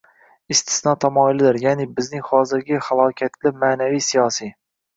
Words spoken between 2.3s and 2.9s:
hozirgi